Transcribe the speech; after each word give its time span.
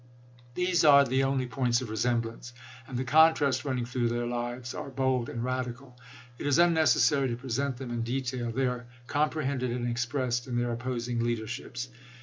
These 0.55 0.83
are 0.83 1.05
the 1.05 1.23
only 1.23 1.45
points 1.45 1.79
of 1.79 1.91
resemblance, 1.91 2.53
and 2.87 2.97
the 2.97 3.03
contrasts 3.03 3.63
running 3.63 3.85
through 3.85 4.09
their 4.09 4.25
lives 4.25 4.73
are 4.73 4.89
bold 4.89 5.29
and 5.29 5.43
radical. 5.43 5.95
It 6.39 6.47
is 6.47 6.57
unnecessary 6.57 7.27
to 7.27 7.35
present 7.35 7.77
them 7.77 7.91
in 7.91 8.01
detail; 8.01 8.51
they 8.51 8.65
are 8.65 8.87
comprehended 9.05 9.69
and 9.69 9.87
expressed 9.87 10.47
in 10.47 10.57
their 10.57 10.71
opposing 10.71 11.23
leaderships. 11.23 11.89